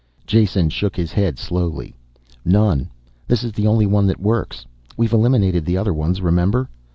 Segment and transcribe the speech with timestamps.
[0.25, 1.93] Jason shook his head slowly.
[2.43, 2.89] "None.
[3.27, 4.65] This is the only one that works.
[4.97, 6.69] We've eliminated the other ones, remember?